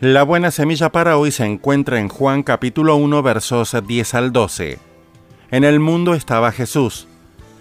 La 0.00 0.22
buena 0.22 0.52
semilla 0.52 0.92
para 0.92 1.16
hoy 1.18 1.32
se 1.32 1.44
encuentra 1.44 1.98
en 1.98 2.08
Juan 2.08 2.44
capítulo 2.44 2.94
1 2.94 3.20
versos 3.20 3.74
10 3.84 4.14
al 4.14 4.32
12. 4.32 4.78
En 5.50 5.64
el 5.64 5.80
mundo 5.80 6.14
estaba 6.14 6.52
Jesús, 6.52 7.08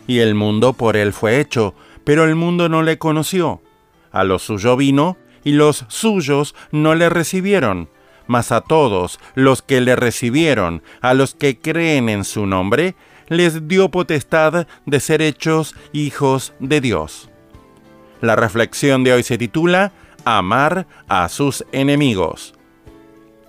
y 0.06 0.20
el 0.20 0.36
mundo 0.36 0.74
por 0.74 0.98
él 0.98 1.14
fue 1.14 1.40
hecho, 1.40 1.74
pero 2.04 2.26
el 2.26 2.36
mundo 2.36 2.70
no 2.70 2.84
le 2.84 3.00
conoció. 3.00 3.64
A 4.12 4.24
lo 4.24 4.38
suyo 4.38 4.78
vino, 4.78 5.18
y 5.44 5.54
los 5.54 5.86
suyos 5.88 6.54
no 6.72 6.94
le 6.94 7.10
recibieron. 7.10 7.90
Mas 8.28 8.52
a 8.52 8.62
todos 8.62 9.20
los 9.34 9.64
que 9.64 9.82
le 9.82 9.96
recibieron, 9.96 10.84
a 11.02 11.16
los 11.16 11.34
que 11.34 11.58
creen 11.58 12.08
en 12.08 12.24
su 12.24 12.46
nombre, 12.46 12.94
les 13.30 13.68
dio 13.68 13.90
potestad 13.90 14.68
de 14.86 15.00
ser 15.00 15.24
hechos 15.24 15.74
hijos 15.92 16.54
de 16.60 16.82
Dios. 16.82 17.32
La 18.22 18.36
reflexión 18.36 19.04
de 19.04 19.14
hoy 19.14 19.24
se 19.24 19.40
titula 19.40 19.92
amar 20.26 20.88
a 21.08 21.30
sus 21.30 21.66
enemigos. 21.72 22.54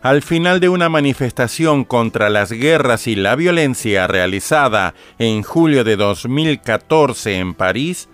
Al 0.00 0.22
final 0.22 0.60
de 0.60 0.68
una 0.68 0.88
manifestación 0.88 1.84
contra 1.84 2.30
las 2.30 2.52
guerras 2.52 3.08
y 3.08 3.16
la 3.16 3.34
violencia 3.34 4.06
realizada 4.06 4.94
en 5.18 5.42
julio 5.42 5.82
de 5.82 5.96
2014 5.96 7.38
en 7.38 7.54
París, 7.54 8.08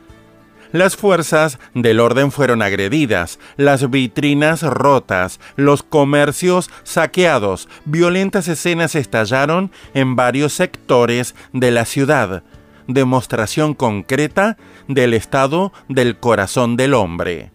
las 0.75 0.97
fuerzas 0.97 1.61
del 1.73 2.01
orden 2.01 2.33
fueron 2.33 2.61
agredidas, 2.61 3.39
las 3.57 3.91
vitrinas 3.91 4.63
rotas, 4.63 5.39
los 5.55 5.85
comercios 5.85 6.69
saqueados, 6.83 7.69
violentas 7.85 8.49
escenas 8.49 8.97
estallaron 8.97 9.71
en 9.95 10.17
varios 10.17 10.53
sectores 10.53 11.37
de 11.53 11.71
la 11.71 11.85
ciudad, 11.85 12.43
demostración 12.89 13.75
concreta 13.75 14.57
del 14.89 15.15
estado 15.15 15.73
del 15.89 16.17
corazón 16.17 16.77
del 16.77 16.95
hombre. 16.95 17.54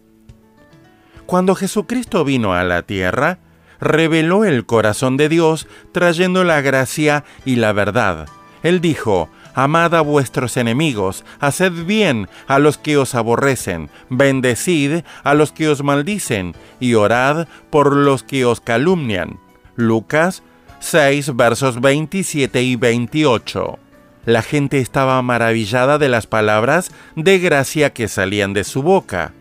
Cuando 1.30 1.54
Jesucristo 1.54 2.26
vino 2.26 2.56
a 2.56 2.64
la 2.64 2.82
tierra, 2.82 3.38
reveló 3.80 4.46
el 4.46 4.66
corazón 4.66 5.16
de 5.16 5.30
Dios 5.30 5.68
trayendo 5.92 6.44
la 6.44 6.62
gracia 6.62 7.24
y 7.46 7.58
la 7.58 7.72
verdad. 7.72 8.28
Él 8.64 8.82
dijo, 8.82 9.30
Amad 9.54 9.94
a 9.94 10.02
vuestros 10.02 10.58
enemigos, 10.58 11.24
haced 11.40 11.86
bien 11.86 12.28
a 12.48 12.58
los 12.58 12.80
que 12.80 12.98
os 12.98 13.14
aborrecen, 13.14 13.92
bendecid 14.10 15.04
a 15.24 15.36
los 15.36 15.52
que 15.52 15.70
os 15.70 15.84
maldicen, 15.84 16.56
y 16.80 16.96
orad 16.96 17.48
por 17.70 17.96
los 17.96 18.24
que 18.24 18.46
os 18.46 18.60
calumnian. 18.60 19.40
Lucas 19.76 20.42
6 20.80 21.36
versos 21.36 21.80
27 21.80 22.64
y 22.64 22.76
28. 22.76 23.78
La 24.26 24.42
gente 24.42 24.80
estaba 24.80 25.22
maravillada 25.22 26.00
de 26.00 26.10
las 26.10 26.26
palabras 26.26 26.92
de 27.16 27.38
gracia 27.38 27.94
que 27.94 28.08
salían 28.08 28.54
de 28.54 28.64
su 28.64 28.82
boca. 28.82 29.34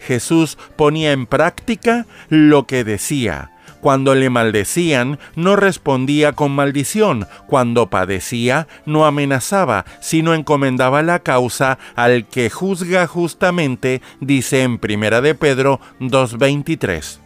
Jesús 0.00 0.58
ponía 0.76 1.12
en 1.12 1.26
práctica 1.26 2.06
lo 2.28 2.66
que 2.66 2.84
decía. 2.84 3.52
Cuando 3.80 4.14
le 4.14 4.28
maldecían, 4.28 5.18
no 5.36 5.54
respondía 5.54 6.32
con 6.32 6.50
maldición. 6.50 7.26
Cuando 7.46 7.88
padecía, 7.88 8.66
no 8.86 9.06
amenazaba, 9.06 9.84
sino 10.00 10.34
encomendaba 10.34 11.02
la 11.02 11.20
causa 11.20 11.78
al 11.94 12.26
que 12.26 12.50
juzga 12.50 13.06
justamente, 13.06 14.02
dice 14.20 14.62
en 14.62 14.78
Primera 14.78 15.20
de 15.20 15.34
Pedro 15.34 15.80
2.23. 16.00 17.18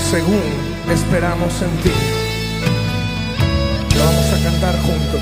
según 0.09 0.41
esperamos 0.89 1.61
en 1.61 1.69
ti. 1.83 1.91
Vamos 3.99 4.33
a 4.33 4.39
cantar 4.41 4.81
juntos. 4.81 5.21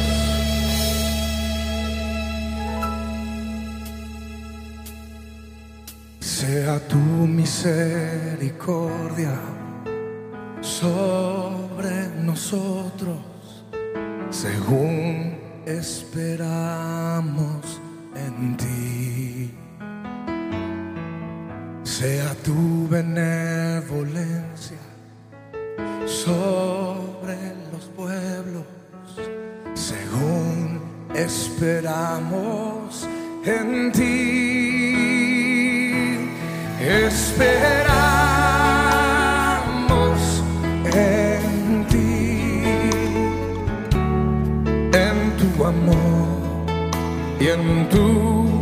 Sea 6.20 6.80
tu 6.88 6.98
misericordia 6.98 9.34
sobre 10.62 12.08
nosotros, 12.22 13.18
según 14.30 15.40
esperamos 15.66 17.82
en 18.16 18.56
ti. 18.58 19.52
Sea 21.84 22.36
tu 22.44 22.88
benevolencia 22.88 24.55
sobre 26.06 27.38
los 27.72 27.86
pueblos, 27.96 28.64
según 29.74 30.82
esperamos 31.16 33.08
en 33.44 33.92
ti. 33.92 34.86
Esperamos 36.80 37.36
en 40.86 41.88
ti, 41.88 42.62
en 44.94 45.38
tu 45.38 45.66
amor 45.66 46.66
y 47.40 47.48
en 47.48 47.90
tu 47.90 48.55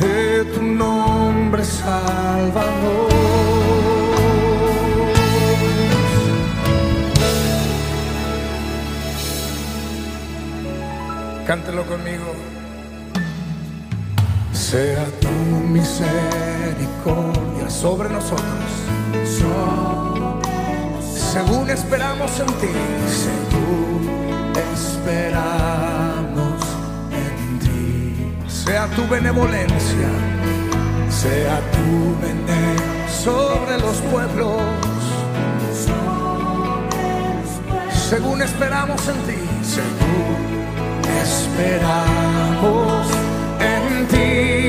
de 0.00 0.44
tu 0.54 0.62
nombre, 0.62 1.64
sálvanos. 1.64 3.12
Cántelo 11.46 11.84
conmigo. 11.86 12.34
Sea 14.52 15.06
tu 15.20 15.28
misericordia 15.76 17.70
sobre 17.70 18.10
nosotros. 18.10 18.44
Según 21.32 21.70
esperamos 21.70 22.40
en 22.40 22.46
ti, 22.46 22.68
según 23.06 24.52
esperamos. 24.74 26.07
Sea 28.68 28.86
tu 28.88 29.08
benevolencia, 29.08 30.10
sea 31.08 31.58
tu 31.72 32.14
benevolencia 32.20 33.08
sobre 33.24 33.78
los 33.78 33.96
pueblos. 34.12 34.60
Según 38.10 38.42
esperamos 38.42 39.08
en 39.08 39.16
ti, 39.26 39.40
según 39.62 40.36
esperamos 41.22 43.06
en 43.58 44.06
ti, 44.08 44.67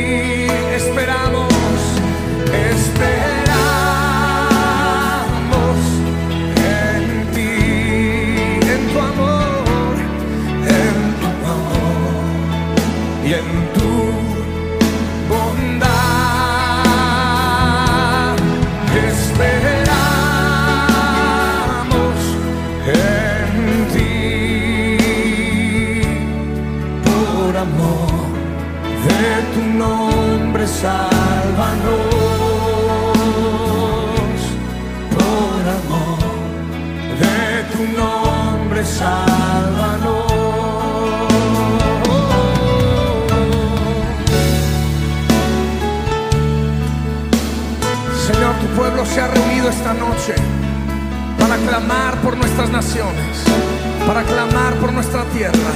para 54.08 54.24
clamar 54.24 54.74
por 54.76 54.92
nuestra 54.92 55.24
tierra. 55.26 55.72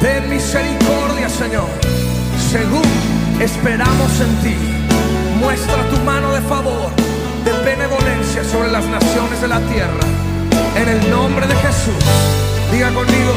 Ten 0.00 0.28
misericordia, 0.28 1.28
Señor, 1.28 1.68
según 2.50 2.82
esperamos 3.40 4.20
en 4.20 4.36
ti. 4.42 4.56
Muestra 5.38 5.88
tu 5.90 5.96
mano 5.98 6.32
de 6.32 6.40
favor, 6.42 6.90
de 7.44 7.52
benevolencia 7.64 8.44
sobre 8.44 8.70
las 8.70 8.84
naciones 8.86 9.40
de 9.40 9.48
la 9.48 9.60
tierra. 9.60 10.04
En 10.76 10.88
el 10.88 11.10
nombre 11.10 11.46
de 11.46 11.54
Jesús, 11.56 12.04
diga 12.72 12.88
conmigo, 12.92 13.32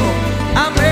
amén. 0.54 0.83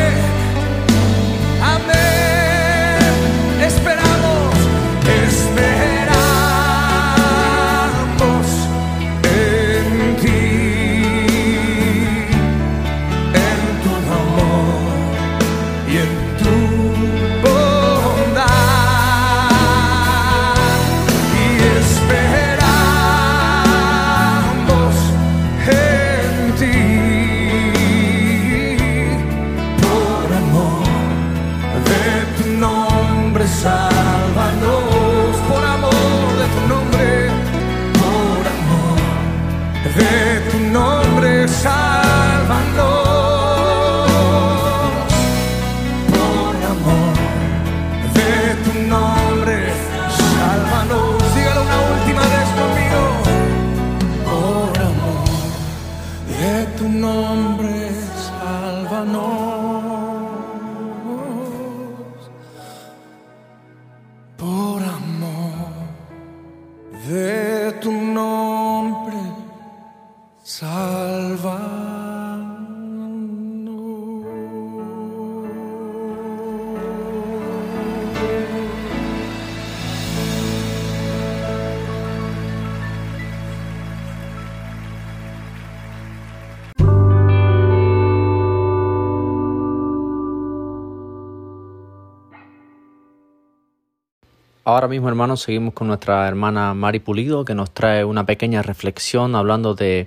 Ahora 94.65 94.87
mismo, 94.87 95.09
hermanos, 95.09 95.43
seguimos 95.43 95.75
con 95.75 95.89
nuestra 95.89 96.29
hermana 96.29 96.73
Mari 96.73 97.01
Pulido, 97.01 97.45
que 97.45 97.53
nos 97.53 97.73
trae 97.73 98.05
una 98.05 98.27
pequeña 98.27 98.63
reflexión 98.63 99.35
hablando 99.35 99.75
de 99.75 100.07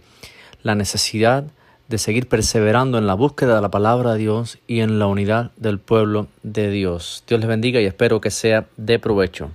la 0.63 0.75
necesidad 0.75 1.43
de 1.89 1.97
seguir 1.97 2.29
perseverando 2.29 2.97
en 2.97 3.05
la 3.05 3.15
búsqueda 3.15 3.57
de 3.57 3.61
la 3.61 3.69
palabra 3.69 4.13
de 4.13 4.19
Dios 4.19 4.57
y 4.65 4.79
en 4.79 4.97
la 4.97 5.07
unidad 5.07 5.51
del 5.57 5.77
pueblo 5.77 6.27
de 6.41 6.69
Dios. 6.69 7.25
Dios 7.27 7.41
les 7.41 7.49
bendiga 7.49 7.81
y 7.81 7.85
espero 7.85 8.21
que 8.21 8.31
sea 8.31 8.65
de 8.77 8.97
provecho. 8.97 9.51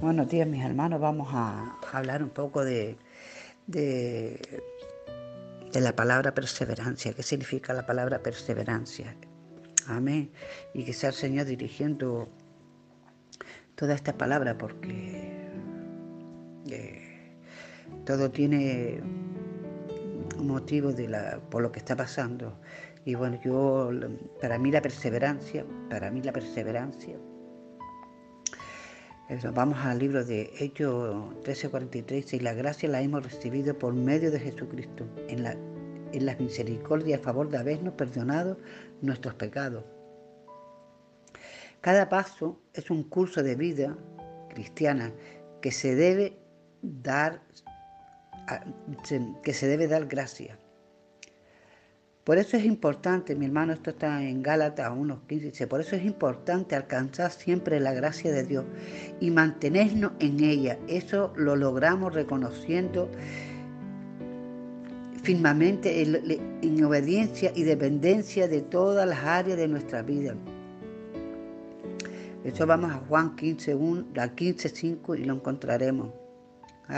Buenos 0.00 0.26
días, 0.30 0.48
mis 0.48 0.64
hermanos. 0.64 1.02
Vamos 1.02 1.28
a 1.34 1.76
hablar 1.92 2.22
un 2.22 2.30
poco 2.30 2.64
de, 2.64 2.96
de, 3.72 4.38
la 5.74 5.96
palabra 5.96 6.34
perseverancia. 6.34 7.12
¿Qué 7.14 7.22
significa 7.22 7.72
la 7.72 7.84
palabra 7.86 8.22
perseverancia? 8.22 9.16
Amén. 9.86 10.30
Y 10.74 10.84
que 10.84 10.92
sea 10.92 11.08
el 11.10 11.14
Señor 11.16 11.46
dirigiendo 11.46 12.28
toda 13.74 13.94
esta 13.94 14.16
palabra 14.16 14.56
porque 14.56 15.48
eh, 16.70 17.34
todo 18.04 18.30
tiene 18.30 19.00
un 20.38 20.46
motivo 20.46 20.92
de 20.92 21.08
la, 21.08 21.40
por 21.50 21.62
lo 21.62 21.72
que 21.72 21.80
está 21.80 21.96
pasando. 21.96 22.60
Y 23.04 23.16
bueno, 23.16 23.40
yo, 23.42 23.90
para 24.40 24.58
mí 24.58 24.70
la 24.70 24.80
perseverancia, 24.80 25.64
para 25.90 26.10
mí 26.10 26.22
la 26.22 26.32
perseverancia 26.32 27.18
Vamos 29.54 29.78
al 29.78 29.98
libro 29.98 30.24
de 30.24 30.52
Hechos 30.58 31.16
13:43 31.42 32.34
y 32.34 32.40
la 32.40 32.52
gracia 32.52 32.86
la 32.86 33.00
hemos 33.00 33.22
recibido 33.22 33.78
por 33.78 33.94
medio 33.94 34.30
de 34.30 34.38
Jesucristo 34.38 35.06
en 35.26 35.42
la, 35.42 35.56
en 36.12 36.26
las 36.26 36.38
misericordias 36.38 37.18
a 37.18 37.22
favor 37.22 37.48
de 37.48 37.56
habernos 37.56 37.94
perdonado 37.94 38.58
nuestros 39.00 39.34
pecados. 39.34 39.84
Cada 41.80 42.10
paso 42.10 42.60
es 42.74 42.90
un 42.90 43.04
curso 43.04 43.42
de 43.42 43.54
vida 43.54 43.96
cristiana 44.50 45.10
que 45.62 45.72
se 45.72 45.94
debe 45.94 46.36
dar, 46.82 47.40
que 49.42 49.54
se 49.54 49.66
debe 49.66 49.88
dar 49.88 50.06
gracia. 50.08 50.58
Por 52.24 52.38
eso 52.38 52.56
es 52.56 52.64
importante, 52.64 53.34
mi 53.34 53.46
hermano, 53.46 53.72
esto 53.72 53.90
está 53.90 54.22
en 54.22 54.44
Gálatas 54.44 54.92
1.15, 54.92 55.40
dice, 55.40 55.66
por 55.66 55.80
eso 55.80 55.96
es 55.96 56.04
importante 56.04 56.76
alcanzar 56.76 57.32
siempre 57.32 57.80
la 57.80 57.92
gracia 57.92 58.30
de 58.30 58.44
Dios 58.44 58.64
y 59.20 59.32
mantenernos 59.32 60.12
en 60.20 60.38
ella. 60.38 60.78
Eso 60.86 61.32
lo 61.34 61.56
logramos 61.56 62.14
reconociendo 62.14 63.10
firmemente 65.24 66.02
en 66.02 66.84
obediencia 66.84 67.50
y 67.56 67.64
dependencia 67.64 68.46
de 68.46 68.60
todas 68.60 69.08
las 69.08 69.24
áreas 69.24 69.58
de 69.58 69.66
nuestra 69.66 70.02
vida. 70.02 70.36
Eso 72.44 72.66
vamos 72.66 72.92
a 72.92 72.98
Juan 73.08 73.34
15.1, 73.34 74.20
a 74.20 74.34
15.5 74.34 75.18
y 75.18 75.24
lo 75.24 75.34
encontraremos. 75.34 76.21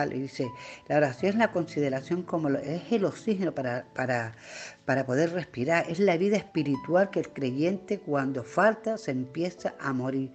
Dice, 0.03 0.51
la 0.89 0.97
oración 0.97 1.33
es 1.33 1.39
la 1.39 1.53
consideración 1.53 2.23
como 2.23 2.49
es 2.49 2.91
el 2.91 3.05
oxígeno 3.05 3.55
para, 3.55 3.87
para, 3.95 4.35
para 4.85 5.07
poder 5.07 5.33
respirar, 5.33 5.87
es 5.89 6.01
la 6.01 6.17
vida 6.17 6.37
espiritual 6.37 7.11
que 7.11 7.21
el 7.21 7.29
creyente 7.29 8.01
cuando 8.01 8.43
falta 8.43 8.99
se 8.99 9.13
empieza 9.13 9.75
a 9.79 9.93
morir, 9.93 10.33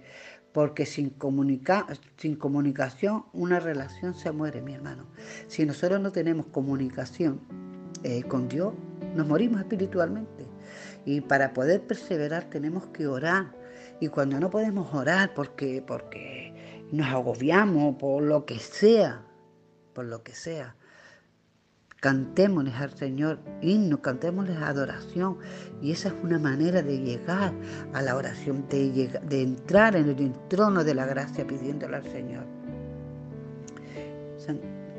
porque 0.52 0.86
sin, 0.86 1.14
sin 2.16 2.36
comunicación 2.36 3.26
una 3.34 3.60
relación 3.60 4.14
se 4.14 4.32
muere, 4.32 4.62
mi 4.62 4.74
hermano. 4.74 5.06
Si 5.46 5.66
nosotros 5.66 6.00
no 6.00 6.10
tenemos 6.10 6.46
comunicación 6.46 7.40
eh, 8.02 8.22
con 8.22 8.48
Dios, 8.48 8.72
nos 9.14 9.26
morimos 9.26 9.60
espiritualmente. 9.60 10.46
Y 11.04 11.20
para 11.20 11.52
poder 11.52 11.82
perseverar 11.82 12.44
tenemos 12.44 12.86
que 12.88 13.06
orar. 13.06 13.52
Y 14.00 14.08
cuando 14.08 14.40
no 14.40 14.48
podemos 14.48 14.94
orar 14.94 15.34
porque, 15.34 15.82
porque 15.86 16.54
nos 16.92 17.08
agobiamos 17.08 17.96
por 17.96 18.22
lo 18.22 18.46
que 18.46 18.58
sea, 18.58 19.22
por 19.92 20.06
lo 20.06 20.22
que 20.22 20.32
sea. 20.32 20.74
Cantémosles 22.00 22.74
al 22.76 22.94
Señor 22.94 23.40
himnos, 23.60 24.00
cantémosles 24.00 24.56
adoración. 24.56 25.38
Y 25.82 25.92
esa 25.92 26.08
es 26.08 26.14
una 26.22 26.38
manera 26.38 26.82
de 26.82 26.98
llegar 26.98 27.52
a 27.92 28.00
la 28.00 28.16
oración, 28.16 28.66
de, 28.68 29.20
de 29.22 29.42
entrar 29.42 29.96
en 29.96 30.08
el 30.08 30.32
trono 30.48 30.82
de 30.82 30.94
la 30.94 31.04
gracia 31.04 31.46
pidiéndole 31.46 31.96
al 31.96 32.04
Señor. 32.04 32.44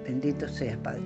Bendito 0.04 0.48
seas, 0.48 0.78
Padre. 0.78 1.04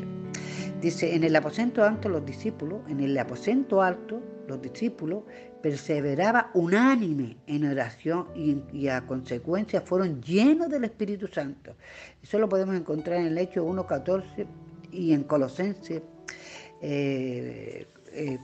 Dice, 0.82 1.16
en 1.16 1.24
el 1.24 1.36
aposento 1.36 1.84
alto 1.84 2.10
los 2.10 2.26
discípulos, 2.26 2.82
en 2.90 3.00
el 3.00 3.18
aposento 3.18 3.82
alto 3.82 4.22
los 4.48 4.62
discípulos 4.62 5.24
perseveraba 5.66 6.52
unánime 6.54 7.38
en 7.48 7.66
oración 7.66 8.28
y, 8.36 8.88
a 8.88 9.02
consecuencia 9.08 9.82
fueron 9.82 10.22
llenos 10.22 10.70
del 10.70 10.84
Espíritu 10.84 11.28
Santo. 11.28 11.74
Eso 12.22 12.38
lo 12.38 12.48
podemos 12.48 12.76
encontrar 12.76 13.22
en 13.22 13.26
el 13.26 13.38
Hecho 13.40 13.66
1.14 13.66 14.46
y 14.92 15.12
en 15.14 15.24
Colosenses 15.24 16.04
4.2. 16.04 16.84
Eh, 16.84 17.88
eh, 18.14 18.38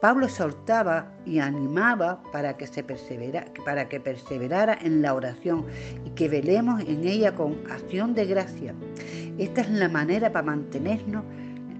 Pablo 0.00 0.26
exhortaba 0.26 1.14
y 1.24 1.38
animaba 1.38 2.20
para 2.32 2.56
que, 2.56 2.66
se 2.66 2.82
persevera, 2.82 3.44
para 3.64 3.88
que 3.88 4.00
perseverara 4.00 4.76
en 4.82 5.02
la 5.02 5.14
oración 5.14 5.64
y 6.04 6.10
que 6.10 6.28
velemos 6.28 6.80
en 6.88 7.06
ella 7.06 7.36
con 7.36 7.56
acción 7.70 8.14
de 8.14 8.26
gracia. 8.26 8.74
Esta 9.38 9.60
es 9.60 9.70
la 9.70 9.88
manera 9.88 10.32
para 10.32 10.46
mantenernos 10.46 11.22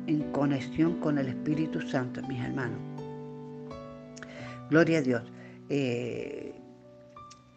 en 0.06 0.30
conexión 0.30 1.00
con 1.00 1.18
el 1.18 1.26
Espíritu 1.26 1.80
Santo, 1.80 2.22
mis 2.28 2.40
hermanos. 2.44 2.89
Gloria 4.70 4.98
a 4.98 5.02
Dios. 5.02 5.22
Eh, 5.68 6.54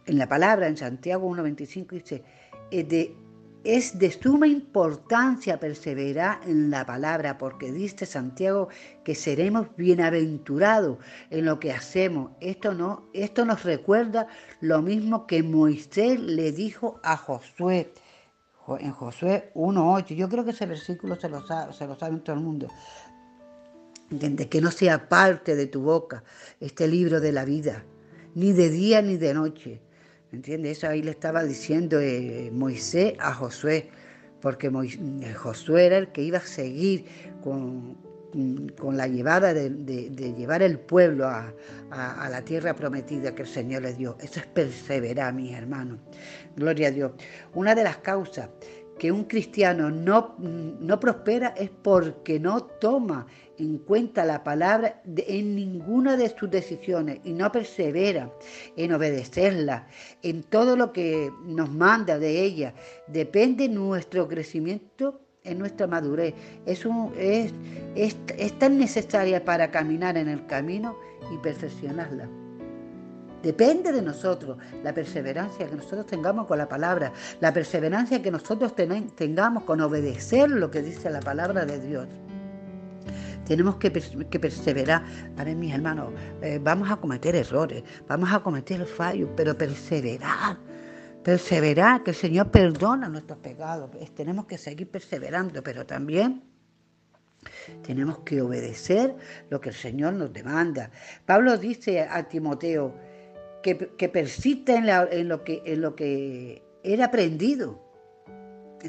en 0.06 0.18
la 0.18 0.28
palabra, 0.28 0.68
en 0.68 0.76
Santiago 0.76 1.30
1.25 1.30 1.90
dice, 1.92 2.24
de, 2.72 3.16
es 3.64 3.98
de 3.98 4.12
suma 4.12 4.48
importancia 4.48 5.60
perseverar 5.60 6.40
en 6.46 6.70
la 6.70 6.86
palabra, 6.86 7.38
porque 7.38 7.72
dice 7.72 8.06
Santiago 8.06 8.68
que 9.06 9.16
seremos 9.16 9.68
bienaventurados 9.78 10.98
en 11.30 11.46
lo 11.46 11.60
que 11.60 11.72
hacemos. 11.72 12.32
Esto, 12.42 12.74
no, 12.74 13.06
esto 13.14 13.46
nos 13.46 13.64
recuerda 13.64 14.28
lo 14.60 14.82
mismo 14.82 15.28
que 15.28 15.44
Moisés 15.44 16.20
le 16.20 16.52
dijo 16.52 17.00
a 17.04 17.16
Josué 17.16 17.94
en 18.80 18.92
Josué 18.92 19.52
1.8. 19.56 20.16
Yo 20.16 20.30
creo 20.30 20.46
que 20.46 20.52
ese 20.52 20.66
versículo 20.66 21.16
se 21.16 21.30
lo, 21.30 21.46
sabe, 21.46 21.74
se 21.74 21.86
lo 21.86 21.96
sabe 21.96 22.18
todo 22.18 22.36
el 22.36 22.42
mundo. 22.42 22.68
Que 24.20 24.62
no 24.62 24.72
sea 24.72 25.10
parte 25.10 25.56
de 25.56 25.68
tu 25.68 25.82
boca 25.82 26.24
este 26.60 26.88
libro 26.88 27.20
de 27.20 27.32
la 27.32 27.46
vida, 27.46 27.84
ni 28.36 28.52
de 28.52 28.70
día 28.70 29.02
ni 29.02 29.18
de 29.18 29.34
noche. 29.34 29.82
¿Me 30.32 30.38
entiendes? 30.38 30.78
Eso 30.78 30.88
ahí 30.88 31.02
le 31.02 31.12
estaba 31.12 31.44
diciendo 31.44 32.00
eh, 32.00 32.50
Moisés 32.52 33.14
a 33.20 33.34
Josué, 33.34 33.90
porque 34.42 34.68
eh, 34.68 35.34
Josué 35.34 35.86
era 35.86 35.98
el 35.98 36.12
que 36.12 36.24
iba 36.24 36.40
a 36.40 36.42
seguir 36.42 37.06
con, 37.44 37.98
con 38.80 38.98
la 38.98 39.08
llevada 39.08 39.54
de, 39.54 40.34
llevar 40.36 40.64
el 40.64 40.80
pueblo 40.80 41.28
a, 41.28 41.54
a, 41.92 42.30
la 42.30 42.42
tierra 42.42 42.76
prometida 42.76 43.34
que 43.36 43.44
el 43.44 43.48
Señor 43.48 43.84
le 43.84 43.94
dio. 43.94 44.18
Eso 44.22 44.40
es 44.40 44.48
perseverar, 44.48 45.34
mis 45.34 45.54
hermanos. 45.54 46.00
Gloria 46.56 46.88
a 46.88 46.92
Dios. 46.92 47.12
Una 47.54 47.76
de 47.76 47.84
las 47.84 47.98
causas 47.98 48.50
que 48.98 49.12
un 49.12 49.26
cristiano 49.26 49.90
no, 49.90 50.36
no 50.40 51.00
prospera 51.00 51.50
es 51.58 51.70
porque 51.70 52.40
no 52.40 52.64
toma 52.64 53.28
en 53.58 53.78
cuenta 53.78 54.26
la 54.26 54.44
palabra 54.44 55.02
en 55.06 55.56
ninguna 55.56 56.18
de 56.18 56.30
sus 56.30 56.50
decisiones 56.50 57.20
y 57.24 57.34
no 57.34 57.52
persevera 57.52 58.32
en 58.76 58.94
obedecerla, 58.94 59.88
en 60.22 60.44
todo 60.44 60.76
lo 60.76 60.92
que 60.92 61.32
nos 61.46 61.72
manda 61.72 62.20
de 62.20 62.42
ella. 62.42 62.74
Depende 63.08 63.70
nuestro 63.70 64.28
crecimiento 64.28 65.22
en 65.44 65.60
nuestra 65.60 65.88
madurez. 65.88 66.34
Es, 66.66 66.84
tan 68.60 68.78
necesaria 68.78 69.44
para 69.44 69.72
caminar 69.72 70.18
en 70.18 70.30
el 70.30 70.46
camino 70.46 70.98
y 71.32 71.38
perfeccionarla. 71.38 72.28
Depende 73.42 73.92
de 73.92 74.02
nosotros 74.02 74.58
la 74.84 74.94
perseverancia 74.94 75.68
que 75.68 75.76
nosotros 75.76 76.06
tengamos 76.06 76.48
con 76.48 76.58
la 76.58 76.70
palabra, 76.70 77.12
la 77.42 77.52
perseverancia 77.54 78.22
que 78.22 78.32
nosotros 78.32 78.74
tengamos 78.74 79.64
con 79.64 79.82
obedecer 79.82 80.50
lo 80.50 80.72
que 80.72 80.82
dice 80.82 81.10
la 81.10 81.20
palabra 81.20 81.66
de 81.66 81.80
Dios. 81.80 82.08
Tenemos 83.46 83.76
que, 83.78 83.92
perseverar. 83.92 85.04
A 85.38 85.46
mis 85.46 85.74
hermanos, 85.74 86.14
eh, 86.42 86.60
vamos 86.62 86.90
a 86.90 86.96
cometer 86.96 87.36
errores, 87.36 87.84
vamos 88.08 88.32
a 88.32 88.40
cometer 88.40 88.86
fallos, 88.86 89.30
pero 89.36 89.58
perseverar. 89.58 90.58
Perseverar, 91.24 92.04
que 92.04 92.12
el 92.12 92.18
Señor 92.18 92.52
perdona 92.52 93.08
nuestros 93.10 93.40
pecados. 93.40 93.90
Tenemos 94.16 94.46
que 94.46 94.58
seguir 94.58 94.90
perseverando, 94.90 95.64
pero 95.64 95.86
también 95.86 96.44
tenemos 97.84 98.20
que 98.20 98.42
obedecer 98.42 99.16
lo 99.50 99.60
que 99.60 99.70
el 99.70 99.76
Señor 99.76 100.14
nos 100.14 100.32
demanda. 100.34 100.92
Pablo 101.26 101.58
dice 101.58 102.02
a 102.02 102.28
Timoteo, 102.28 102.94
que, 103.64 104.10
persista 104.10 104.76
en, 104.76 105.30
lo 105.30 105.44
que, 105.44 105.62
en 105.66 105.82
lo 105.82 105.96
que 105.96 106.62
era 106.84 107.06
aprendido. 107.06 107.83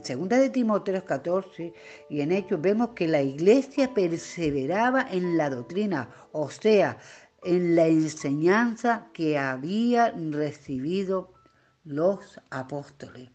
Segunda 0.02 0.38
de 0.38 0.50
Timoteo 0.50 1.04
14 1.04 1.72
y 2.10 2.20
en 2.20 2.32
Hechos 2.32 2.60
vemos 2.60 2.90
que 2.90 3.06
la 3.06 3.22
iglesia 3.22 3.94
perseveraba 3.94 5.06
en 5.10 5.36
la 5.36 5.50
doctrina, 5.50 6.08
o 6.32 6.50
sea, 6.50 6.98
en 7.44 7.76
la 7.76 7.86
enseñanza 7.86 9.06
que 9.12 9.38
había 9.38 10.10
recibido 10.10 11.32
los 11.84 12.40
apóstoles. 12.50 13.30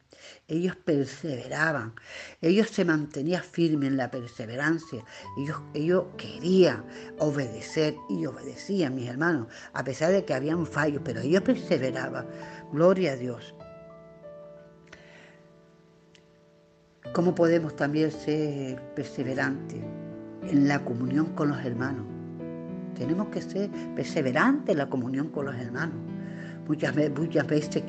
Ellos 0.48 0.76
perseveraban, 0.76 1.94
ellos 2.42 2.70
se 2.70 2.84
mantenían 2.84 3.44
firmes 3.44 3.90
en 3.90 3.98
la 3.98 4.12
perseverancia, 4.12 5.06
ellos, 5.38 5.62
ellos 5.74 6.06
querían 6.18 6.84
obedecer 7.20 7.96
y 8.10 8.26
obedecían, 8.26 8.96
mis 8.96 9.08
hermanos, 9.08 9.48
a 9.74 9.84
pesar 9.84 10.12
de 10.12 10.26
que 10.26 10.34
habían 10.34 10.66
fallos, 10.66 11.02
pero 11.06 11.22
ellos 11.22 11.42
perseveraban. 11.44 12.28
Gloria 12.74 13.14
a 13.14 13.16
Dios. 13.16 13.56
¿Cómo 17.14 17.34
podemos 17.34 17.76
también 17.76 18.12
ser 18.12 18.80
perseverantes 18.96 19.80
en 20.44 20.68
la 20.68 20.84
comunión 20.84 21.28
con 21.34 21.50
los 21.50 21.66
hermanos? 21.66 22.06
Tenemos 22.96 23.30
que 23.30 23.42
ser 23.42 23.70
perseverantes 23.96 24.74
en 24.74 24.78
la 24.78 24.90
comunión 24.90 25.30
con 25.30 25.46
los 25.46 25.56
hermanos. 25.56 25.96
Muchas, 26.68 26.94
veces 26.94 27.84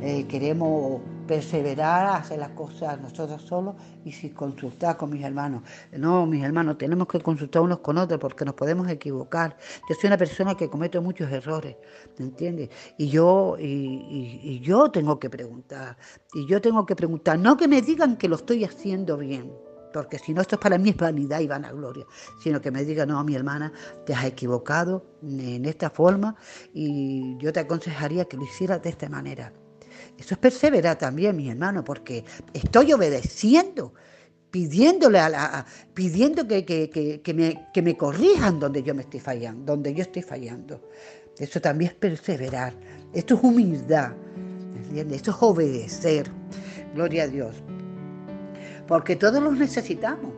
eh, 0.00 0.26
queremos 0.28 1.00
perseverar, 1.26 2.06
hacer 2.06 2.38
las 2.38 2.50
cosas 2.50 3.00
nosotros 3.00 3.42
solos 3.42 3.74
y 4.04 4.12
sin 4.12 4.34
consultar 4.34 4.96
con 4.96 5.10
mis 5.10 5.24
hermanos. 5.24 5.62
No, 5.92 6.26
mis 6.26 6.44
hermanos, 6.44 6.78
tenemos 6.78 7.06
que 7.08 7.20
consultar 7.20 7.62
unos 7.62 7.80
con 7.80 7.98
otros 7.98 8.20
porque 8.20 8.44
nos 8.44 8.54
podemos 8.54 8.88
equivocar. 8.88 9.56
Yo 9.88 9.94
soy 9.94 10.08
una 10.08 10.16
persona 10.16 10.54
que 10.54 10.68
comete 10.68 11.00
muchos 11.00 11.30
errores, 11.30 11.76
¿me 12.18 12.26
entiendes? 12.26 12.70
Y 12.98 13.08
yo, 13.08 13.56
y 13.58 14.60
yo 14.60 14.90
tengo 14.90 15.18
que 15.18 15.28
preguntar, 15.28 15.96
y 16.34 16.46
yo 16.46 16.60
tengo 16.60 16.86
que 16.86 16.96
preguntar, 16.96 17.38
no 17.38 17.56
que 17.56 17.68
me 17.68 17.82
digan 17.82 18.16
que 18.16 18.28
lo 18.28 18.36
estoy 18.36 18.64
haciendo 18.64 19.16
bien, 19.16 19.52
porque 19.92 20.18
si 20.18 20.34
no 20.34 20.42
esto 20.42 20.56
es 20.56 20.60
para 20.60 20.76
mí 20.76 20.90
es 20.90 20.96
vanidad 20.96 21.40
y 21.40 21.46
vanagloria, 21.46 22.04
sino 22.38 22.60
que 22.60 22.70
me 22.70 22.84
diga, 22.84 23.06
no, 23.06 23.22
mi 23.24 23.34
hermana, 23.34 23.72
te 24.04 24.14
has 24.14 24.24
equivocado 24.26 25.06
en 25.22 25.64
esta 25.64 25.88
forma 25.88 26.36
y 26.74 27.36
yo 27.38 27.52
te 27.52 27.60
aconsejaría 27.60 28.26
que 28.26 28.36
lo 28.36 28.44
hicieras 28.44 28.82
de 28.82 28.90
esta 28.90 29.08
manera. 29.08 29.52
Eso 30.18 30.34
es 30.34 30.38
perseverar 30.38 30.98
también, 30.98 31.36
mi 31.36 31.50
hermano, 31.50 31.84
porque 31.84 32.24
estoy 32.52 32.92
obedeciendo, 32.92 33.94
pidiéndole 34.50 35.18
a, 35.18 35.66
pidiendo 35.94 36.46
que, 36.46 36.64
que, 36.64 37.34
me, 37.34 37.68
que 37.72 37.82
me 37.82 37.96
corrijan 37.96 38.58
donde 38.58 38.82
yo 38.82 38.94
me 38.94 39.02
estoy 39.02 39.20
fallando, 39.20 39.72
donde 39.72 39.94
yo 39.94 40.02
estoy 40.02 40.22
fallando. 40.22 40.80
Eso 41.38 41.60
también 41.60 41.90
es 41.90 41.96
perseverar. 41.96 42.74
Esto 43.12 43.34
es 43.34 43.42
humildad. 43.42 44.12
¿Entiendes? 44.76 45.18
Esto 45.18 45.32
es 45.32 45.36
obedecer. 45.40 46.30
Gloria 46.94 47.24
a 47.24 47.28
Dios. 47.28 47.56
Porque 48.86 49.16
todos 49.16 49.42
los 49.42 49.58
necesitamos 49.58 50.32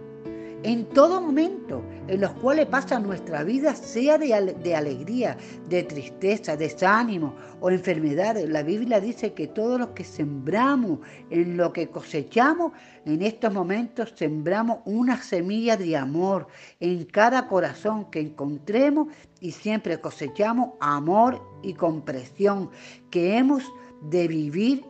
en 0.63 0.87
todo 0.87 1.21
momento 1.21 1.83
en 2.09 2.21
los 2.21 2.33
cuales 2.35 2.67
pasa 2.67 2.99
nuestra 2.99 3.45
vida, 3.45 3.75
sea 3.75 4.19
de, 4.19 4.35
alegría, 4.35 5.37
de 5.69 5.83
tristeza, 5.83 6.57
desánimo 6.57 7.35
o 7.61 7.71
enfermedad. 7.71 8.37
La 8.47 8.63
Biblia 8.63 9.01
dice 9.01 9.35
que 9.35 9.47
todos 9.47 9.79
los 9.79 9.89
que 9.91 10.05
sembramos 10.05 11.01
en 11.31 11.57
lo 11.57 11.73
que 11.73 11.89
cosechamos, 11.89 12.73
en 13.05 13.23
estos 13.23 13.53
momentos 13.53 14.13
sembramos 14.17 14.79
una 14.85 15.21
semilla 15.23 15.77
de 15.77 15.97
amor 15.97 16.49
en 16.81 17.05
cada 17.05 17.47
corazón 17.47 18.11
que 18.11 18.21
encontremos 18.21 19.09
y 19.41 19.53
siempre 19.53 20.01
cosechamos 20.01 20.71
amor 20.81 21.41
y 21.63 21.75
comprensión 21.75 22.71
que 23.11 23.37
hemos 23.37 23.63
de 24.03 24.29
vivir, 24.29 24.85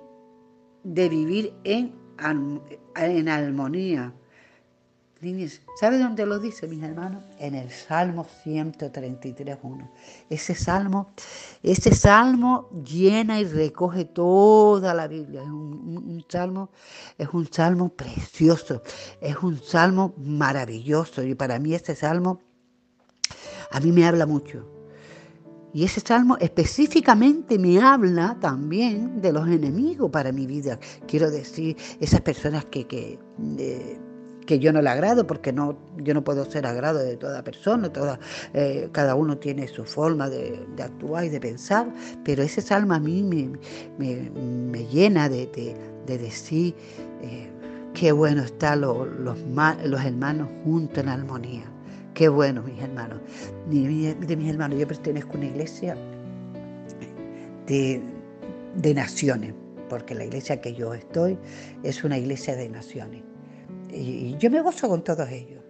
de 0.84 1.08
vivir 1.08 1.52
en, 1.64 1.92
en 2.96 3.28
armonía 3.28 4.14
¿Sabe 5.80 5.98
dónde 5.98 6.24
lo 6.26 6.38
dice, 6.38 6.68
mis 6.68 6.80
hermanos? 6.80 7.24
En 7.40 7.56
el 7.56 7.70
Salmo 7.72 8.24
133.1. 8.44 9.90
Ese 10.30 10.54
salmo, 10.54 11.10
ese 11.60 11.92
salmo 11.92 12.68
llena 12.84 13.40
y 13.40 13.44
recoge 13.44 14.04
toda 14.04 14.94
la 14.94 15.08
Biblia. 15.08 15.42
Es 15.42 15.48
un, 15.48 16.24
salmo, 16.28 16.70
es 17.18 17.28
un 17.32 17.52
salmo 17.52 17.88
precioso, 17.88 18.82
es 19.20 19.36
un 19.42 19.60
salmo 19.60 20.14
maravilloso. 20.18 21.24
Y 21.24 21.34
para 21.34 21.58
mí 21.58 21.74
ese 21.74 21.96
salmo, 21.96 22.40
a 23.72 23.80
mí 23.80 23.90
me 23.90 24.06
habla 24.06 24.24
mucho. 24.24 24.64
Y 25.74 25.82
ese 25.84 26.00
salmo 26.00 26.36
específicamente 26.40 27.58
me 27.58 27.80
habla 27.80 28.36
también 28.40 29.20
de 29.20 29.32
los 29.32 29.48
enemigos 29.48 30.10
para 30.12 30.30
mi 30.30 30.46
vida. 30.46 30.78
Quiero 31.08 31.28
decir, 31.28 31.76
esas 32.00 32.20
personas 32.20 32.66
que, 32.66 33.18
eh, 33.58 33.98
que 34.48 34.58
yo 34.58 34.72
no 34.72 34.80
le 34.80 34.88
agrado, 34.88 35.26
porque 35.26 35.52
no, 35.52 35.76
yo 35.98 36.14
no 36.14 36.24
puedo 36.24 36.50
ser 36.50 36.64
agrado 36.64 37.00
de 37.00 37.18
toda 37.18 37.44
persona, 37.44 37.92
eh, 38.54 38.88
cada 38.92 39.14
uno 39.14 39.36
tiene 39.36 39.68
su 39.68 39.84
forma 39.84 40.30
de, 40.30 40.66
actuar 40.82 41.26
y 41.26 41.28
de 41.28 41.38
pensar, 41.38 41.86
pero 42.24 42.42
ese 42.42 42.62
salmo 42.62 42.94
a 42.94 42.98
mí 42.98 43.22
me, 43.22 44.86
llena 44.86 45.28
de, 45.28 45.76
decir 46.06 46.74
eh, 47.20 47.46
qué 47.92 48.10
bueno 48.10 48.42
están 48.42 48.80
los, 48.80 49.06
los, 49.18 50.02
hermanos 50.02 50.48
juntos 50.64 51.04
en 51.04 51.10
armonía. 51.10 51.64
Qué 52.14 52.30
bueno, 52.30 52.62
mis 52.62 52.80
hermanos. 52.82 53.20
De, 53.68 54.14
de 54.14 54.36
mis 54.36 54.48
hermanos, 54.48 54.78
yo 54.78 54.88
pertenezco 54.88 55.34
a 55.34 55.36
una 55.36 55.46
iglesia 55.46 55.94
de, 57.66 58.00
de 58.76 58.94
naciones, 58.94 59.52
porque 59.90 60.14
la 60.14 60.24
iglesia 60.24 60.58
que 60.58 60.72
yo 60.72 60.94
estoy 60.94 61.36
es 61.82 62.02
una 62.02 62.16
iglesia 62.16 62.56
de 62.56 62.70
naciones. 62.70 63.27
Y 63.90 64.36
yo 64.38 64.50
me 64.50 64.60
gozo 64.60 64.88
con 64.88 65.02
todos 65.02 65.28
ellos, 65.30 65.62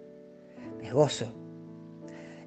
me 0.80 0.90
gozo. 0.92 1.32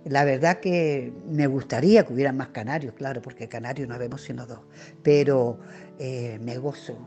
La 0.06 0.26
verdad 0.26 0.60
que 0.60 1.14
me 1.30 1.46
gustaría 1.46 2.04
que 2.04 2.14
hubieran 2.14 2.36
más 2.36 2.50
canarios, 2.50 2.94
claro, 2.96 3.22
porque 3.22 3.48
canarios 3.48 3.88
no 3.88 4.00
vemos 4.00 4.22
sino 4.22 4.48
dos, 4.48 4.60
pero 5.04 5.60
eh, 6.00 6.40
me 6.42 6.58
gozo, 6.58 6.98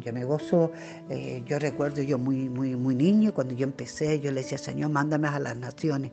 yo 0.00 0.12
me 0.12 0.24
gozo, 0.24 0.70
eh, 1.08 1.42
yo 1.46 1.58
recuerdo 1.58 2.02
yo 2.02 2.18
muy, 2.18 2.50
muy, 2.50 2.76
muy 2.76 2.94
niño, 2.94 3.32
cuando 3.32 3.54
yo 3.54 3.64
empecé, 3.64 4.20
yo 4.20 4.30
le 4.30 4.42
decía, 4.42 4.58
Señor, 4.58 4.90
mándame 4.90 5.28
a 5.28 5.38
las 5.38 5.56
naciones. 5.56 6.12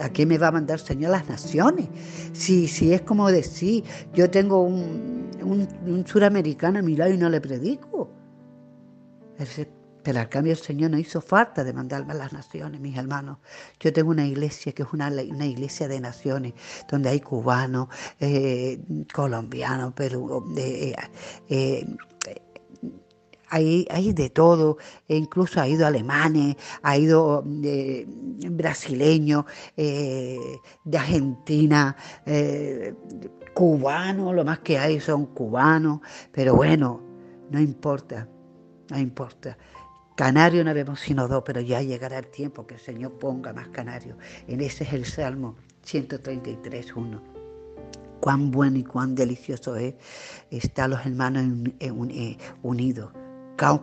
¿A 0.00 0.08
qué 0.10 0.26
me 0.26 0.38
va 0.38 0.48
a 0.48 0.52
mandar 0.52 0.78
Señor 0.78 1.10
las 1.10 1.28
naciones? 1.28 1.88
Si, 2.32 2.68
si 2.68 2.92
es 2.92 3.00
como 3.02 3.30
decir, 3.30 3.84
yo 4.12 4.30
tengo 4.30 4.62
un, 4.62 5.30
un, 5.42 5.68
un 5.86 6.06
suramericano 6.06 6.78
a 6.78 6.82
mi 6.82 6.96
lado 6.96 7.12
y 7.12 7.18
no 7.18 7.28
le 7.28 7.40
predico. 7.40 8.10
Pero 10.04 10.20
al 10.20 10.28
cambio 10.28 10.52
el 10.52 10.58
Señor 10.58 10.90
no 10.90 10.98
hizo 10.98 11.20
falta 11.22 11.64
de 11.64 11.72
mandarme 11.72 12.12
a 12.12 12.16
las 12.16 12.32
naciones, 12.32 12.80
mis 12.80 12.96
hermanos. 12.96 13.38
Yo 13.80 13.92
tengo 13.92 14.10
una 14.10 14.26
iglesia 14.26 14.72
que 14.72 14.82
es 14.82 14.88
una, 14.92 15.08
una 15.08 15.46
iglesia 15.46 15.88
de 15.88 15.98
naciones, 15.98 16.52
donde 16.90 17.08
hay 17.08 17.20
cubanos, 17.20 17.88
eh, 18.20 18.78
colombianos, 19.12 19.94
perú, 19.94 20.54
eh, 20.58 20.94
eh, 21.48 21.86
hay, 23.48 24.12
de 24.12 24.30
todo, 24.30 24.78
e 25.06 25.16
incluso 25.16 25.60
ha 25.60 25.68
ido 25.68 25.86
alemanes, 25.86 26.56
ha 26.82 26.98
ido 26.98 27.44
brasileños, 28.50 29.44
de 29.76 30.98
Argentina, 30.98 31.96
cubanos, 33.54 34.34
lo 34.34 34.44
más 34.44 34.58
que 34.58 34.76
hay 34.76 34.98
son 34.98 35.26
cubanos, 35.26 36.00
pero 36.32 36.56
bueno, 36.56 37.00
no 37.50 37.60
importa, 37.60 38.26
no 38.90 38.98
importa. 38.98 39.56
Canario 40.14 40.62
no 40.62 40.72
vemos 40.72 41.00
sino 41.00 41.26
dos, 41.26 41.42
pero 41.44 41.60
ya 41.60 41.82
llegará 41.82 42.18
el 42.18 42.28
tiempo 42.28 42.66
que 42.66 42.74
el 42.74 42.80
Señor 42.80 43.18
ponga 43.18 43.52
más 43.52 43.68
canarios. 43.68 44.16
En 44.46 44.60
ese 44.60 44.84
es 44.84 44.92
el 44.92 45.04
Salmo 45.04 45.56
133, 45.82 46.94
1. 46.94 47.22
Cuán 48.20 48.50
bueno 48.52 48.78
y 48.78 48.84
cuán 48.84 49.14
delicioso 49.14 49.76
es 49.76 49.94
estar 50.50 50.88
los 50.88 51.04
hermanos 51.04 51.44
eh, 51.80 52.38
unidos. 52.62 53.12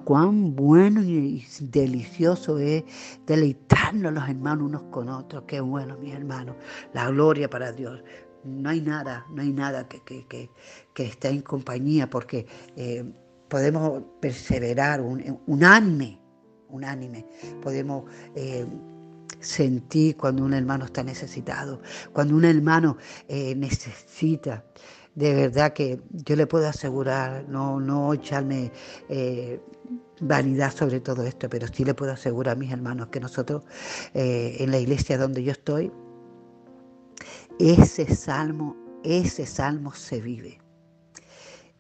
Cuán 0.05 0.55
bueno 0.55 1.01
y 1.01 1.45
delicioso 1.59 2.57
es 2.59 2.83
deleitarnos 3.25 4.13
los 4.13 4.27
hermanos 4.27 4.67
unos 4.67 4.83
con 4.83 5.09
otros. 5.09 5.43
Qué 5.47 5.59
bueno, 5.59 5.97
mis 5.97 6.13
hermanos. 6.13 6.55
La 6.93 7.09
gloria 7.09 7.49
para 7.49 7.71
Dios. 7.71 8.01
No 8.43 8.69
hay 8.69 8.81
nada, 8.81 9.25
no 9.29 9.41
hay 9.41 9.51
nada 9.51 9.87
que, 9.87 10.01
que, 10.01 10.49
que, 10.93 11.05
esté 11.05 11.27
en 11.27 11.41
compañía 11.41 12.09
porque 12.09 12.47
eh, 12.75 13.05
podemos 13.47 14.01
perseverar 14.19 15.01
un, 15.01 15.63
unánime. 16.71 17.25
Podemos 17.61 18.05
eh, 18.35 18.65
sentir 19.39 20.17
cuando 20.17 20.43
un 20.43 20.53
hermano 20.53 20.85
está 20.85 21.03
necesitado, 21.03 21.81
cuando 22.13 22.35
un 22.35 22.45
hermano 22.45 22.97
eh, 23.27 23.55
necesita. 23.55 24.63
De 25.13 25.33
verdad 25.33 25.73
que 25.73 25.99
yo 26.11 26.35
le 26.37 26.47
puedo 26.47 26.67
asegurar, 26.67 27.45
no, 27.49 27.81
no 27.81 28.13
echarme 28.13 28.71
eh, 29.09 29.59
vanidad 30.21 30.73
sobre 30.73 31.01
todo 31.01 31.23
esto, 31.23 31.49
pero 31.49 31.67
sí 31.67 31.83
le 31.83 31.93
puedo 31.93 32.13
asegurar 32.13 32.55
a 32.55 32.59
mis 32.59 32.71
hermanos 32.71 33.09
que 33.09 33.19
nosotros 33.19 33.63
en 34.13 34.71
la 34.71 34.77
iglesia 34.77 35.17
donde 35.17 35.43
yo 35.43 35.51
estoy, 35.51 35.91
ese 37.59 38.15
salmo, 38.15 38.77
ese 39.03 39.45
salmo 39.45 39.93
se 39.93 40.21
vive. 40.21 40.61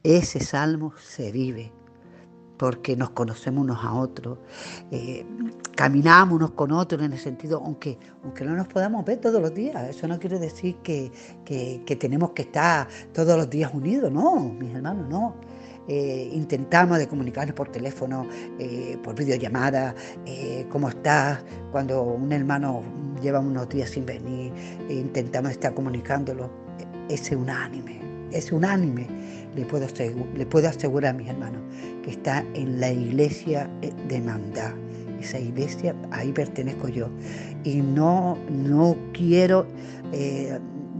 Ese 0.03 0.41
salmo 0.41 0.93
se 0.99 1.31
vive 1.31 1.71
porque 2.61 2.95
nos 2.95 3.09
conocemos 3.09 3.63
unos 3.63 3.83
a 3.83 3.91
otros, 3.91 4.37
eh, 4.91 5.25
caminamos 5.75 6.35
unos 6.35 6.51
con 6.51 6.71
otros 6.71 7.01
en 7.01 7.11
el 7.11 7.17
sentido, 7.17 7.59
aunque, 7.65 7.97
aunque 8.23 8.45
no 8.45 8.55
nos 8.55 8.67
podamos 8.67 9.03
ver 9.03 9.17
todos 9.17 9.41
los 9.41 9.51
días, 9.51 9.89
eso 9.89 10.07
no 10.07 10.19
quiere 10.19 10.37
decir 10.37 10.75
que, 10.83 11.11
tenemos 11.99 12.33
que 12.33 12.43
estar 12.43 12.87
todos 13.15 13.35
los 13.35 13.49
días 13.49 13.73
unidos, 13.73 14.11
no, 14.11 14.39
mis 14.41 14.75
hermanos, 14.75 15.09
no. 15.09 15.33
Eh, 15.87 16.29
intentamos 16.33 16.99
de 16.99 17.07
comunicarnos 17.07 17.55
por 17.55 17.69
teléfono, 17.69 18.27
eh, 18.59 18.95
por 19.03 19.15
videollamada, 19.15 19.95
cómo 20.69 20.89
estás, 20.89 21.43
cuando 21.71 22.03
un 22.03 22.31
hermano 22.31 22.83
lleva 23.23 23.39
unos 23.39 23.67
días 23.69 23.89
sin 23.89 24.05
venir, 24.05 24.53
intentamos 24.87 25.53
estar 25.53 25.73
comunicándolo, 25.73 26.47
es 27.09 27.31
unánime, 27.31 28.10
es 28.31 28.51
unánime 28.51 29.07
le 29.55 29.65
puedo, 29.65 30.67
asegurar 30.67 31.13
a 31.13 31.17
mis 31.17 31.27
hermanos 31.27 31.61
que 32.03 32.11
está 32.11 32.45
en 32.53 32.79
la 32.79 32.91
iglesia 32.91 33.69
de 34.07 34.21
Mandá. 34.21 34.73
Esa 35.19 35.39
iglesia, 35.39 35.95
ahí 36.11 36.31
pertenezco 36.31 36.87
yo. 36.87 37.09
Y 37.63 37.81
no, 37.81 38.37
no 38.49 38.97
quiero 39.13 39.67
eh, 40.11 40.57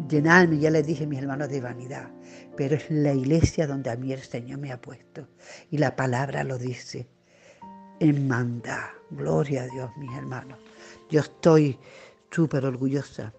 llenarme, 0.07 0.59
ya 0.59 0.69
les 0.69 0.85
dije 0.85 1.07
mis 1.07 1.19
hermanos, 1.19 1.49
de 1.49 1.59
vanidad, 1.59 2.07
pero 2.55 2.75
es 2.75 2.91
la 2.91 3.13
iglesia 3.13 3.65
donde 3.65 3.89
a 3.89 3.95
mí 3.95 4.13
el 4.13 4.21
Señor 4.21 4.59
me 4.59 4.71
ha 4.71 4.79
puesto. 4.79 5.27
Y 5.71 5.79
la 5.79 5.95
palabra 5.95 6.43
lo 6.43 6.57
dice, 6.57 7.07
en 7.99 8.27
Mandá. 8.27 8.93
Gloria 9.09 9.63
a 9.63 9.67
Dios, 9.67 9.89
mis 9.97 10.11
hermanos. 10.15 10.57
Yo 11.09 11.21
estoy 11.21 11.77
súper 12.29 12.63
orgullosa 12.65 13.33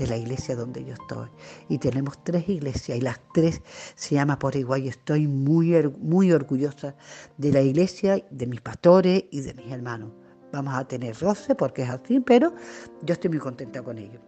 de 0.00 0.06
la 0.06 0.16
iglesia 0.16 0.56
donde 0.56 0.82
yo 0.82 0.94
estoy. 0.94 1.28
Y 1.68 1.76
tenemos 1.76 2.24
tres 2.24 2.48
iglesias 2.48 2.96
y 2.96 3.02
las 3.02 3.20
tres 3.34 3.60
se 3.94 4.14
llama 4.14 4.38
por 4.38 4.56
igual. 4.56 4.82
Y 4.82 4.88
estoy 4.88 5.26
muy, 5.28 5.72
muy 5.98 6.32
orgullosa 6.32 6.96
de 7.36 7.52
la 7.52 7.60
iglesia, 7.60 8.24
de 8.30 8.46
mis 8.46 8.62
pastores 8.62 9.24
y 9.30 9.42
de 9.42 9.52
mis 9.52 9.70
hermanos. 9.70 10.10
Vamos 10.52 10.74
a 10.74 10.88
tener 10.88 11.14
roce 11.20 11.54
porque 11.54 11.82
es 11.82 11.90
así, 11.90 12.18
pero 12.18 12.54
yo 13.02 13.12
estoy 13.12 13.28
muy 13.28 13.40
contenta 13.40 13.82
con 13.82 13.98
ellos. 13.98 14.22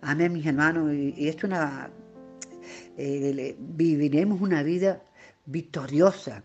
Amén, 0.00 0.32
mis 0.32 0.46
hermanos. 0.46 0.90
Y, 0.92 1.28
es 1.28 1.44
una. 1.44 1.90
Eh, 2.96 3.56
viviremos 3.58 4.40
una 4.40 4.62
vida 4.62 5.02
victoriosa. 5.44 6.44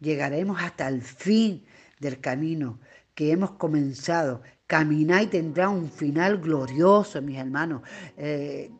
Llegaremos 0.00 0.62
hasta 0.62 0.88
el 0.88 1.02
fin 1.02 1.62
del 2.00 2.20
camino 2.20 2.80
que 3.14 3.32
hemos 3.32 3.52
comenzado. 3.52 4.42
Caminar 4.66 5.22
y 5.22 5.26
tendrá 5.26 5.68
un 5.68 5.90
final 5.90 6.38
glorioso, 6.38 7.20
mis 7.22 7.38
hermanos. 7.38 7.82
Eh, 8.16 8.70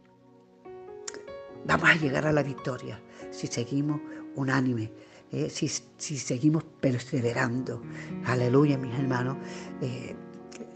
vamos 1.66 1.88
a 1.88 1.94
llegar 1.94 2.26
a 2.26 2.32
la 2.32 2.42
victoria 2.42 3.00
si 3.30 3.46
seguimos 3.46 4.00
unánime, 4.36 4.92
eh, 5.30 5.50
si, 5.50 5.68
seguimos 5.68 6.64
perseverando. 6.80 7.82
Aleluya, 8.24 8.78
mis 8.78 8.94
hermanos. 8.98 9.36
Eh, 9.80 10.16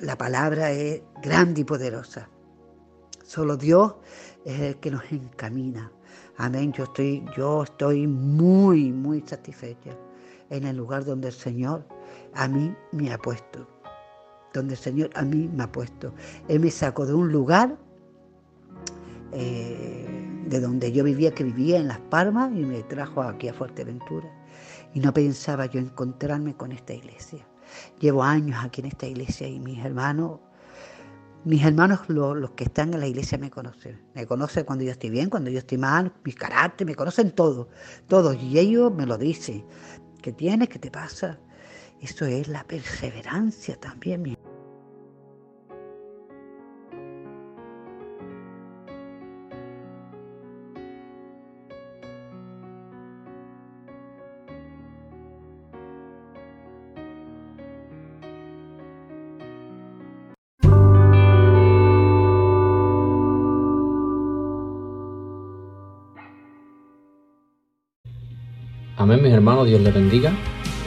la 0.01 0.17
palabra 0.17 0.71
es 0.73 1.03
grande 1.23 1.63
y 1.63 1.65
poderosa. 1.65 2.29
Solo 3.25 3.57
Dios 3.57 3.95
es 4.45 4.61
el 4.61 4.77
que 4.77 4.91
nos 4.91 5.11
encamina. 5.11 5.91
Amén. 6.37 6.73
Yo 6.73 6.85
estoy, 6.85 7.25
yo 7.37 7.65
estoy 7.65 8.07
muy, 8.07 8.93
muy 8.93 9.23
satisfecha 9.23 9.97
en 10.51 10.65
el 10.65 10.77
lugar 10.77 11.05
donde 11.05 11.29
el 11.29 11.35
Señor 11.35 11.87
a 12.35 12.49
mí 12.49 12.75
me 12.93 13.13
ha 13.13 13.19
puesto. 13.19 13.67
Donde 14.55 14.75
el 14.75 14.81
Señor 14.81 15.11
a 15.15 15.23
mí 15.23 15.49
me 15.53 15.65
ha 15.65 15.73
puesto. 15.73 16.15
Él 16.49 16.61
me 16.61 16.71
sacó 16.71 17.07
de 17.07 17.15
un 17.15 17.31
lugar 17.31 17.77
eh, 19.33 20.07
de 20.47 20.61
donde 20.61 20.91
yo 20.93 21.05
vivía, 21.05 21.35
que 21.35 21.45
vivía 21.45 21.79
en 21.79 21.89
Las 21.89 21.99
Palmas, 21.99 22.51
y 22.55 22.65
me 22.65 22.83
trajo 22.85 23.23
aquí 23.23 23.49
a 23.49 23.55
Fuerteventura. 23.55 24.29
Y 24.95 25.01
no 25.01 25.13
pensaba 25.13 25.67
yo 25.67 25.79
encontrarme 25.79 26.55
con 26.55 26.73
esta 26.73 26.95
iglesia. 26.95 27.47
Llevo 28.01 28.23
años 28.23 28.59
aquí 28.65 28.81
en 28.81 28.87
esta 28.87 29.07
iglesia 29.07 29.47
y 29.47 29.61
mis 29.61 29.85
hermanos, 29.85 30.41
mis 31.45 31.63
hermanos 31.63 32.09
los 32.09 32.51
que 32.53 32.65
están 32.65 32.95
en 32.95 33.01
la 33.01 33.07
iglesia 33.07 33.37
me 33.37 33.51
conocen. 33.51 34.01
Me 34.15 34.27
conocen 34.27 34.65
cuando 34.65 34.85
yo 34.85 34.91
estoy 34.91 35.11
bien, 35.11 35.29
cuando 35.29 35.51
yo 35.51 35.59
estoy 35.59 35.79
mal, 35.79 36.13
mi 36.25 36.33
carácter, 36.33 36.87
me 36.87 36.95
conocen 36.95 37.33
todo, 37.33 37.69
todos. 38.07 38.37
Y 38.43 38.59
ellos 38.59 38.93
me 38.95 39.05
lo 39.05 39.19
dicen. 39.19 39.65
¿Qué 40.23 40.33
tienes? 40.33 40.69
¿Qué 40.69 40.79
te 40.79 40.91
pasa? 40.91 41.39
Eso 42.01 42.27
es 42.27 42.49
la 42.49 42.65
perseverancia 42.65 43.77
también, 43.77 44.23
mi 44.23 44.37
Amén, 68.99 69.23
mis 69.23 69.33
hermanos, 69.33 69.69
Dios 69.69 69.81
les 69.81 69.95
bendiga. 69.95 70.33